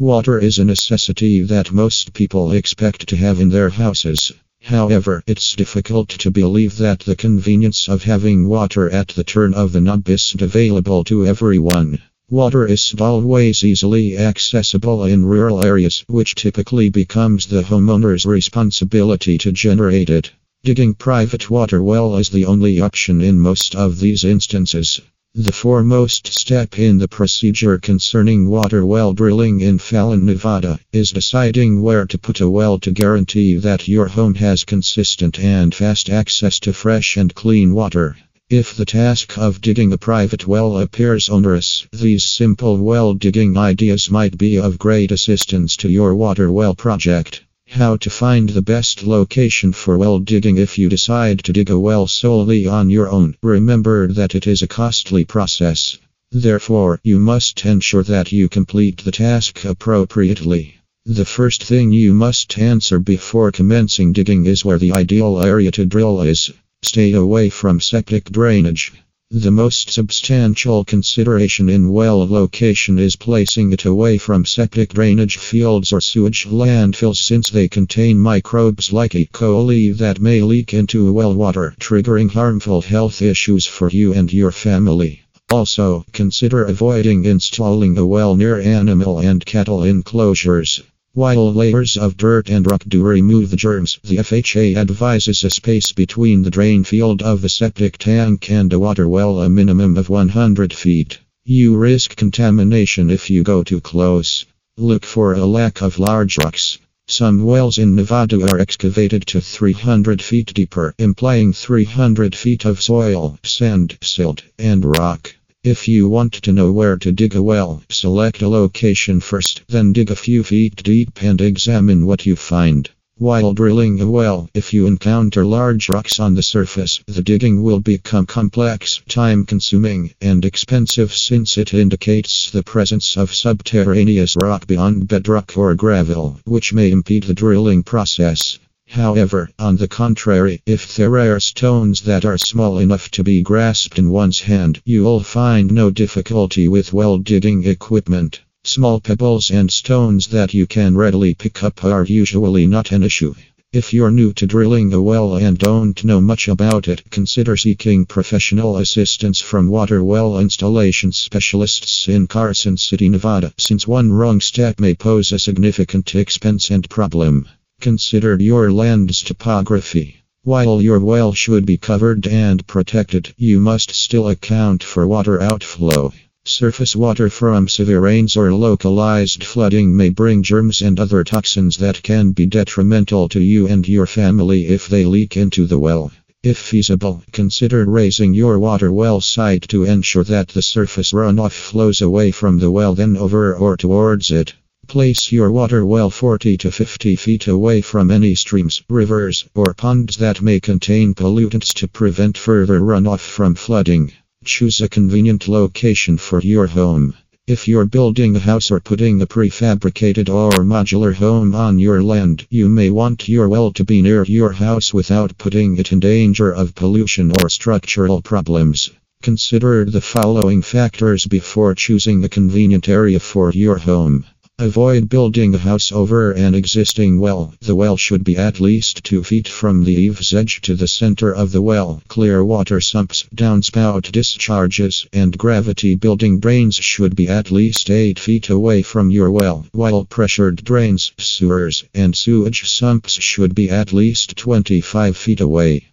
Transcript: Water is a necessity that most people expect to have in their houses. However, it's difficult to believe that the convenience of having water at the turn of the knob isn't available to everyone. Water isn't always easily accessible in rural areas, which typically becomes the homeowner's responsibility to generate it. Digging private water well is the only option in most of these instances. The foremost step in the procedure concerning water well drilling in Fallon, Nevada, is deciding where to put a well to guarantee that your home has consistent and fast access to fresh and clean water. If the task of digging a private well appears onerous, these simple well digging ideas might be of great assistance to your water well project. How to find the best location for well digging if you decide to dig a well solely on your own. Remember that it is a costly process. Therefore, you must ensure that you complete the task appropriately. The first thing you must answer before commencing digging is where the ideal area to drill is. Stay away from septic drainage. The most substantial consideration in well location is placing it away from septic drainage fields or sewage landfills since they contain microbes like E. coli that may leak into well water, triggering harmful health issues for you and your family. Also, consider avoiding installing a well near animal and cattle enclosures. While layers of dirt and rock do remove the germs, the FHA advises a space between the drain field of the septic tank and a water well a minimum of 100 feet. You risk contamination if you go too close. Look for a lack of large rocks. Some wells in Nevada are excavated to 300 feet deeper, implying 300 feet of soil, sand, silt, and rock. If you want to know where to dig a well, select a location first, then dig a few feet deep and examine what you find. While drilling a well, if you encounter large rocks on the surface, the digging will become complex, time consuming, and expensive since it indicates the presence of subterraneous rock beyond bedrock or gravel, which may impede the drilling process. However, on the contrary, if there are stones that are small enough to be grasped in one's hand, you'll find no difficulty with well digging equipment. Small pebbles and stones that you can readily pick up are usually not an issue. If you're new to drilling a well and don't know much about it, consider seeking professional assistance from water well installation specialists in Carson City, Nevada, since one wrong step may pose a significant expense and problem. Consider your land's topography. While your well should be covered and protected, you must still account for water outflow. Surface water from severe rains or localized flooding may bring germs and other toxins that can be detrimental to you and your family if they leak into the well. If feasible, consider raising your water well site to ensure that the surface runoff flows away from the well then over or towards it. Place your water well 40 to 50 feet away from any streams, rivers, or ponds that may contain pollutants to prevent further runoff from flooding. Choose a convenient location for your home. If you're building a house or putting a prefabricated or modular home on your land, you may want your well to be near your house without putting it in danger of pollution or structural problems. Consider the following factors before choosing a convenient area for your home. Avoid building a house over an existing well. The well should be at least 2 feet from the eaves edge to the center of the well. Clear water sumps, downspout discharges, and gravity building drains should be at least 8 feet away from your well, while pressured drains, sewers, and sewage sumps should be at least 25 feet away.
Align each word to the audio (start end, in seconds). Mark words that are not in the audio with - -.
Water 0.00 0.38
is 0.38 0.58
a 0.58 0.64
necessity 0.64 1.42
that 1.42 1.72
most 1.72 2.14
people 2.14 2.52
expect 2.52 3.06
to 3.06 3.16
have 3.16 3.38
in 3.38 3.50
their 3.50 3.68
houses. 3.68 4.32
However, 4.62 5.22
it's 5.26 5.54
difficult 5.54 6.08
to 6.08 6.30
believe 6.30 6.78
that 6.78 7.00
the 7.00 7.14
convenience 7.14 7.86
of 7.86 8.04
having 8.04 8.48
water 8.48 8.88
at 8.88 9.08
the 9.08 9.24
turn 9.24 9.52
of 9.52 9.72
the 9.72 9.80
knob 9.82 10.08
isn't 10.08 10.40
available 10.40 11.04
to 11.04 11.26
everyone. 11.26 11.98
Water 12.30 12.64
isn't 12.64 12.98
always 12.98 13.62
easily 13.62 14.16
accessible 14.16 15.04
in 15.04 15.26
rural 15.26 15.62
areas, 15.62 16.02
which 16.08 16.34
typically 16.34 16.88
becomes 16.88 17.44
the 17.44 17.60
homeowner's 17.60 18.24
responsibility 18.24 19.36
to 19.36 19.52
generate 19.52 20.08
it. 20.08 20.30
Digging 20.64 20.94
private 20.94 21.50
water 21.50 21.82
well 21.82 22.16
is 22.16 22.30
the 22.30 22.46
only 22.46 22.80
option 22.80 23.20
in 23.20 23.38
most 23.38 23.74
of 23.74 24.00
these 24.00 24.24
instances. 24.24 25.02
The 25.36 25.52
foremost 25.52 26.26
step 26.26 26.76
in 26.76 26.98
the 26.98 27.06
procedure 27.06 27.78
concerning 27.78 28.48
water 28.48 28.84
well 28.84 29.12
drilling 29.12 29.60
in 29.60 29.78
Fallon, 29.78 30.26
Nevada, 30.26 30.80
is 30.92 31.12
deciding 31.12 31.82
where 31.82 32.04
to 32.04 32.18
put 32.18 32.40
a 32.40 32.50
well 32.50 32.80
to 32.80 32.90
guarantee 32.90 33.54
that 33.54 33.86
your 33.86 34.08
home 34.08 34.34
has 34.34 34.64
consistent 34.64 35.38
and 35.38 35.72
fast 35.72 36.10
access 36.10 36.58
to 36.60 36.72
fresh 36.72 37.16
and 37.16 37.32
clean 37.32 37.74
water. 37.74 38.16
If 38.48 38.76
the 38.76 38.84
task 38.84 39.38
of 39.38 39.60
digging 39.60 39.92
a 39.92 39.98
private 39.98 40.48
well 40.48 40.78
appears 40.78 41.28
onerous, 41.28 41.86
these 41.92 42.24
simple 42.24 42.76
well 42.78 43.14
digging 43.14 43.56
ideas 43.56 44.10
might 44.10 44.36
be 44.36 44.58
of 44.58 44.80
great 44.80 45.12
assistance 45.12 45.76
to 45.76 45.88
your 45.88 46.12
water 46.16 46.50
well 46.50 46.74
project. 46.74 47.44
How 47.72 47.96
to 47.98 48.10
find 48.10 48.48
the 48.48 48.62
best 48.62 49.04
location 49.04 49.72
for 49.72 49.96
well 49.96 50.18
digging 50.18 50.58
if 50.58 50.76
you 50.76 50.88
decide 50.88 51.44
to 51.44 51.52
dig 51.52 51.70
a 51.70 51.78
well 51.78 52.08
solely 52.08 52.66
on 52.66 52.90
your 52.90 53.08
own. 53.08 53.36
Remember 53.44 54.08
that 54.12 54.34
it 54.34 54.48
is 54.48 54.60
a 54.60 54.66
costly 54.66 55.24
process. 55.24 55.96
Therefore, 56.32 56.98
you 57.04 57.20
must 57.20 57.64
ensure 57.64 58.02
that 58.02 58.32
you 58.32 58.48
complete 58.48 59.04
the 59.04 59.12
task 59.12 59.64
appropriately. 59.64 60.78
The 61.06 61.24
first 61.24 61.62
thing 61.62 61.92
you 61.92 62.12
must 62.12 62.58
answer 62.58 62.98
before 62.98 63.52
commencing 63.52 64.12
digging 64.12 64.46
is 64.46 64.64
where 64.64 64.78
the 64.78 64.92
ideal 64.92 65.40
area 65.40 65.70
to 65.70 65.86
drill 65.86 66.22
is. 66.22 66.50
Stay 66.82 67.12
away 67.12 67.50
from 67.50 67.78
septic 67.78 68.24
drainage. 68.32 68.92
The 69.32 69.52
most 69.52 69.90
substantial 69.90 70.84
consideration 70.84 71.68
in 71.68 71.92
well 71.92 72.26
location 72.26 72.98
is 72.98 73.14
placing 73.14 73.72
it 73.72 73.84
away 73.84 74.18
from 74.18 74.44
septic 74.44 74.92
drainage 74.92 75.36
fields 75.36 75.92
or 75.92 76.00
sewage 76.00 76.48
landfills 76.48 77.18
since 77.18 77.48
they 77.48 77.68
contain 77.68 78.18
microbes 78.18 78.92
like 78.92 79.14
E. 79.14 79.28
coli 79.32 79.96
that 79.98 80.20
may 80.20 80.42
leak 80.42 80.74
into 80.74 81.12
well 81.12 81.32
water, 81.32 81.76
triggering 81.78 82.28
harmful 82.32 82.80
health 82.80 83.22
issues 83.22 83.66
for 83.66 83.88
you 83.88 84.12
and 84.12 84.32
your 84.32 84.50
family. 84.50 85.22
Also, 85.48 86.04
consider 86.12 86.64
avoiding 86.64 87.24
installing 87.24 87.96
a 87.98 88.04
well 88.04 88.34
near 88.34 88.58
animal 88.58 89.20
and 89.20 89.46
cattle 89.46 89.84
enclosures. 89.84 90.82
While 91.12 91.52
layers 91.52 91.96
of 91.96 92.16
dirt 92.16 92.48
and 92.48 92.70
rock 92.70 92.84
do 92.86 93.02
remove 93.02 93.50
the 93.50 93.56
germs, 93.56 93.98
the 94.04 94.18
FHA 94.18 94.76
advises 94.76 95.42
a 95.42 95.50
space 95.50 95.90
between 95.90 96.42
the 96.42 96.52
drain 96.52 96.84
field 96.84 97.20
of 97.20 97.42
the 97.42 97.48
septic 97.48 97.98
tank 97.98 98.48
and 98.48 98.72
a 98.72 98.78
water 98.78 99.08
well 99.08 99.40
a 99.40 99.48
minimum 99.48 99.96
of 99.96 100.08
100 100.08 100.72
feet. 100.72 101.18
You 101.44 101.76
risk 101.76 102.14
contamination 102.14 103.10
if 103.10 103.28
you 103.28 103.42
go 103.42 103.64
too 103.64 103.80
close. 103.80 104.46
Look 104.76 105.04
for 105.04 105.34
a 105.34 105.44
lack 105.46 105.82
of 105.82 105.98
large 105.98 106.38
rocks. 106.38 106.78
Some 107.08 107.42
wells 107.42 107.78
in 107.78 107.96
Nevada 107.96 108.48
are 108.48 108.60
excavated 108.60 109.26
to 109.26 109.40
300 109.40 110.22
feet 110.22 110.54
deeper, 110.54 110.94
implying 110.96 111.52
300 111.52 112.36
feet 112.36 112.64
of 112.64 112.80
soil, 112.80 113.36
sand, 113.42 113.98
silt, 114.00 114.44
and 114.60 114.84
rock. 114.84 115.34
If 115.62 115.86
you 115.86 116.08
want 116.08 116.32
to 116.32 116.52
know 116.52 116.72
where 116.72 116.96
to 116.96 117.12
dig 117.12 117.34
a 117.34 117.42
well, 117.42 117.82
select 117.90 118.40
a 118.40 118.48
location 118.48 119.20
first, 119.20 119.60
then 119.68 119.92
dig 119.92 120.10
a 120.10 120.16
few 120.16 120.42
feet 120.42 120.82
deep 120.82 121.22
and 121.22 121.38
examine 121.38 122.06
what 122.06 122.24
you 122.24 122.34
find. 122.34 122.88
While 123.18 123.52
drilling 123.52 124.00
a 124.00 124.10
well, 124.10 124.48
if 124.54 124.72
you 124.72 124.86
encounter 124.86 125.44
large 125.44 125.90
rocks 125.90 126.18
on 126.18 126.34
the 126.34 126.42
surface, 126.42 127.02
the 127.06 127.20
digging 127.20 127.62
will 127.62 127.78
become 127.78 128.24
complex, 128.24 129.02
time 129.06 129.44
consuming, 129.44 130.14
and 130.22 130.46
expensive 130.46 131.12
since 131.12 131.58
it 131.58 131.74
indicates 131.74 132.50
the 132.50 132.62
presence 132.62 133.18
of 133.18 133.34
subterraneous 133.34 134.36
rock 134.36 134.66
beyond 134.66 135.08
bedrock 135.08 135.58
or 135.58 135.74
gravel, 135.74 136.40
which 136.46 136.72
may 136.72 136.90
impede 136.90 137.24
the 137.24 137.34
drilling 137.34 137.82
process. 137.82 138.58
However, 138.94 139.48
on 139.56 139.76
the 139.76 139.86
contrary, 139.86 140.62
if 140.66 140.96
there 140.96 141.16
are 141.16 141.38
stones 141.38 142.00
that 142.00 142.24
are 142.24 142.36
small 142.36 142.78
enough 142.78 143.08
to 143.12 143.22
be 143.22 143.40
grasped 143.40 144.00
in 144.00 144.10
one's 144.10 144.40
hand, 144.40 144.82
you'll 144.84 145.20
find 145.20 145.70
no 145.70 145.90
difficulty 145.90 146.66
with 146.66 146.92
well 146.92 147.18
digging 147.18 147.62
equipment. 147.64 148.40
Small 148.64 148.98
pebbles 148.98 149.48
and 149.52 149.70
stones 149.70 150.26
that 150.26 150.54
you 150.54 150.66
can 150.66 150.96
readily 150.96 151.34
pick 151.34 151.62
up 151.62 151.84
are 151.84 152.04
usually 152.04 152.66
not 152.66 152.90
an 152.90 153.04
issue. 153.04 153.32
If 153.72 153.94
you're 153.94 154.10
new 154.10 154.32
to 154.32 154.46
drilling 154.48 154.92
a 154.92 155.00
well 155.00 155.36
and 155.36 155.56
don't 155.56 156.02
know 156.02 156.20
much 156.20 156.48
about 156.48 156.88
it, 156.88 157.08
consider 157.10 157.56
seeking 157.56 158.06
professional 158.06 158.76
assistance 158.78 159.40
from 159.40 159.68
water 159.68 160.02
well 160.02 160.36
installation 160.40 161.12
specialists 161.12 162.08
in 162.08 162.26
Carson 162.26 162.76
City, 162.76 163.08
Nevada, 163.08 163.54
since 163.56 163.86
one 163.86 164.10
wrong 164.10 164.40
step 164.40 164.80
may 164.80 164.96
pose 164.96 165.30
a 165.30 165.38
significant 165.38 166.12
expense 166.16 166.72
and 166.72 166.90
problem. 166.90 167.46
Consider 167.80 168.36
your 168.38 168.70
land's 168.70 169.22
topography. 169.22 170.16
While 170.42 170.82
your 170.82 171.00
well 171.00 171.32
should 171.32 171.64
be 171.64 171.78
covered 171.78 172.26
and 172.26 172.66
protected, 172.66 173.32
you 173.38 173.58
must 173.58 173.90
still 173.90 174.28
account 174.28 174.82
for 174.82 175.06
water 175.06 175.40
outflow. 175.40 176.12
Surface 176.44 176.94
water 176.94 177.30
from 177.30 177.68
severe 177.68 178.00
rains 178.00 178.36
or 178.36 178.52
localized 178.52 179.42
flooding 179.42 179.96
may 179.96 180.10
bring 180.10 180.42
germs 180.42 180.82
and 180.82 181.00
other 181.00 181.24
toxins 181.24 181.78
that 181.78 182.02
can 182.02 182.32
be 182.32 182.44
detrimental 182.44 183.30
to 183.30 183.40
you 183.40 183.66
and 183.66 183.88
your 183.88 184.06
family 184.06 184.66
if 184.66 184.86
they 184.86 185.06
leak 185.06 185.38
into 185.38 185.66
the 185.66 185.78
well. 185.78 186.12
If 186.42 186.58
feasible, 186.58 187.22
consider 187.32 187.86
raising 187.86 188.34
your 188.34 188.58
water 188.58 188.92
well 188.92 189.22
site 189.22 189.68
to 189.68 189.84
ensure 189.84 190.24
that 190.24 190.48
the 190.48 190.60
surface 190.60 191.12
runoff 191.12 191.52
flows 191.52 192.02
away 192.02 192.30
from 192.30 192.58
the 192.58 192.70
well 192.70 192.94
then 192.94 193.16
over 193.16 193.54
or 193.54 193.76
towards 193.78 194.30
it. 194.30 194.52
Place 194.90 195.30
your 195.30 195.52
water 195.52 195.86
well 195.86 196.10
40 196.10 196.56
to 196.56 196.72
50 196.72 197.14
feet 197.14 197.46
away 197.46 197.80
from 197.80 198.10
any 198.10 198.34
streams, 198.34 198.82
rivers, 198.88 199.48
or 199.54 199.72
ponds 199.72 200.16
that 200.16 200.42
may 200.42 200.58
contain 200.58 201.14
pollutants 201.14 201.72
to 201.74 201.86
prevent 201.86 202.36
further 202.36 202.80
runoff 202.80 203.20
from 203.20 203.54
flooding. 203.54 204.12
Choose 204.44 204.80
a 204.80 204.88
convenient 204.88 205.46
location 205.46 206.18
for 206.18 206.40
your 206.40 206.66
home. 206.66 207.14
If 207.46 207.68
you're 207.68 207.86
building 207.86 208.34
a 208.34 208.40
house 208.40 208.72
or 208.72 208.80
putting 208.80 209.22
a 209.22 209.28
prefabricated 209.28 210.28
or 210.28 210.50
modular 210.64 211.14
home 211.14 211.54
on 211.54 211.78
your 211.78 212.02
land, 212.02 212.48
you 212.50 212.68
may 212.68 212.90
want 212.90 213.28
your 213.28 213.48
well 213.48 213.72
to 213.74 213.84
be 213.84 214.02
near 214.02 214.24
your 214.24 214.50
house 214.50 214.92
without 214.92 215.38
putting 215.38 215.76
it 215.78 215.92
in 215.92 216.00
danger 216.00 216.50
of 216.50 216.74
pollution 216.74 217.30
or 217.40 217.48
structural 217.48 218.20
problems. 218.22 218.90
Consider 219.22 219.84
the 219.84 220.00
following 220.00 220.62
factors 220.62 221.26
before 221.26 221.76
choosing 221.76 222.24
a 222.24 222.28
convenient 222.28 222.88
area 222.88 223.20
for 223.20 223.52
your 223.52 223.78
home. 223.78 224.26
Avoid 224.62 225.08
building 225.08 225.54
a 225.54 225.58
house 225.58 225.90
over 225.90 226.32
an 226.32 226.54
existing 226.54 227.18
well. 227.18 227.54
The 227.62 227.74
well 227.74 227.96
should 227.96 228.24
be 228.24 228.36
at 228.36 228.60
least 228.60 229.02
2 229.04 229.24
feet 229.24 229.48
from 229.48 229.84
the 229.84 229.94
eaves 229.94 230.34
edge 230.34 230.60
to 230.60 230.74
the 230.74 230.86
center 230.86 231.34
of 231.34 231.50
the 231.50 231.62
well. 231.62 232.02
Clear 232.08 232.44
water 232.44 232.78
sumps, 232.78 233.24
downspout 233.34 234.12
discharges, 234.12 235.06
and 235.14 235.38
gravity 235.38 235.94
building 235.94 236.40
drains 236.40 236.74
should 236.74 237.16
be 237.16 237.26
at 237.26 237.50
least 237.50 237.88
8 237.88 238.18
feet 238.18 238.50
away 238.50 238.82
from 238.82 239.10
your 239.10 239.30
well, 239.30 239.64
while 239.72 240.04
pressured 240.04 240.62
drains, 240.62 241.12
sewers, 241.16 241.84
and 241.94 242.14
sewage 242.14 242.68
sumps 242.68 243.14
should 243.14 243.54
be 243.54 243.70
at 243.70 243.94
least 243.94 244.36
25 244.36 245.16
feet 245.16 245.40
away. 245.40 245.88